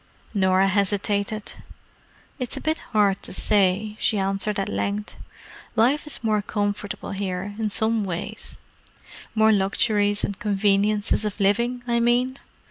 Norah 0.33 0.67
hesitated. 0.67 1.53
"It's 2.39 2.57
a 2.57 2.59
bit 2.59 2.79
hard 2.91 3.21
to 3.21 3.31
say," 3.31 3.97
she 3.99 4.17
answered 4.17 4.57
at 4.57 4.67
length. 4.67 5.15
"Life 5.75 6.07
is 6.07 6.23
more 6.23 6.41
comfortable 6.41 7.11
here, 7.11 7.53
in 7.59 7.69
some 7.69 8.03
ways: 8.03 8.57
more 9.35 9.51
luxuries 9.51 10.23
and 10.23 10.39
conveniences 10.39 11.23
of 11.23 11.39
living, 11.39 11.83
I 11.85 11.99
mean. 11.99 12.39